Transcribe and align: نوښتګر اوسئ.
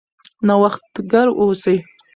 نوښتګر 0.47 1.27
اوسئ. 1.39 1.77